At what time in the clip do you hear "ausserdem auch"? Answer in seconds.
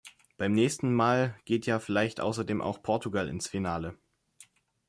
2.21-2.81